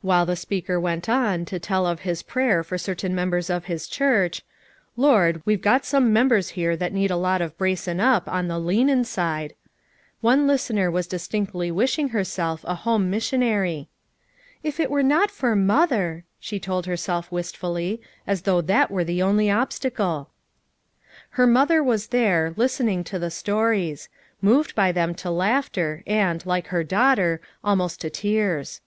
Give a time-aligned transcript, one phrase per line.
[0.00, 3.86] While the speaker went on to tell of his prayer for certain members of his
[3.86, 4.40] church:"
[4.96, 8.58] 'Lord, we've got some members here that need a lot of bracin' up on the
[8.58, 9.52] leanin' side,'"
[10.22, 13.90] one listener was distinctly wishing herself a borne missionary.
[14.62, 19.20] "If it were not for Mother/' she told herself wistfully; as though that were the
[19.22, 20.30] only obstacle!
[21.32, 24.08] Her mother was there, listening to the sto ries;
[24.40, 28.80] moved by them to laughter and, like her daughter, almost to tears.